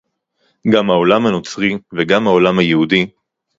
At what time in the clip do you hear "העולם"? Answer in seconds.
0.89-1.25, 2.27-2.59